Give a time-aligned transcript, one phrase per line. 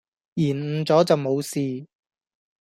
[0.33, 1.85] 延誤左就無事